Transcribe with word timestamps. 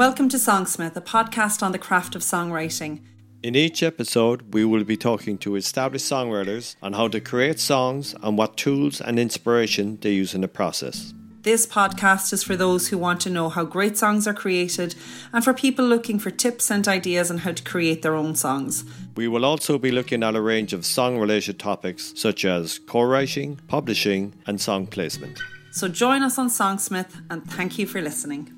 Welcome 0.00 0.30
to 0.30 0.38
Songsmith, 0.38 0.96
a 0.96 1.02
podcast 1.02 1.62
on 1.62 1.72
the 1.72 1.78
craft 1.78 2.14
of 2.14 2.22
songwriting. 2.22 3.02
In 3.42 3.54
each 3.54 3.82
episode, 3.82 4.54
we 4.54 4.64
will 4.64 4.82
be 4.82 4.96
talking 4.96 5.36
to 5.36 5.56
established 5.56 6.06
songwriters 6.06 6.74
on 6.80 6.94
how 6.94 7.08
to 7.08 7.20
create 7.20 7.60
songs 7.60 8.14
and 8.22 8.38
what 8.38 8.56
tools 8.56 9.02
and 9.02 9.18
inspiration 9.18 9.98
they 10.00 10.12
use 10.12 10.34
in 10.34 10.40
the 10.40 10.48
process. 10.48 11.12
This 11.42 11.66
podcast 11.66 12.32
is 12.32 12.42
for 12.42 12.56
those 12.56 12.88
who 12.88 12.96
want 12.96 13.20
to 13.20 13.28
know 13.28 13.50
how 13.50 13.64
great 13.64 13.98
songs 13.98 14.26
are 14.26 14.32
created 14.32 14.94
and 15.34 15.44
for 15.44 15.52
people 15.52 15.84
looking 15.84 16.18
for 16.18 16.30
tips 16.30 16.70
and 16.70 16.88
ideas 16.88 17.30
on 17.30 17.36
how 17.36 17.52
to 17.52 17.62
create 17.62 18.00
their 18.00 18.14
own 18.14 18.34
songs. 18.34 18.86
We 19.16 19.28
will 19.28 19.44
also 19.44 19.78
be 19.78 19.90
looking 19.90 20.22
at 20.22 20.34
a 20.34 20.40
range 20.40 20.72
of 20.72 20.86
song 20.86 21.18
related 21.18 21.58
topics 21.58 22.14
such 22.16 22.46
as 22.46 22.78
co 22.78 23.02
writing, 23.02 23.60
publishing, 23.68 24.32
and 24.46 24.58
song 24.58 24.86
placement. 24.86 25.38
So 25.72 25.88
join 25.88 26.22
us 26.22 26.38
on 26.38 26.48
Songsmith 26.48 27.20
and 27.28 27.44
thank 27.44 27.78
you 27.78 27.86
for 27.86 28.00
listening. 28.00 28.56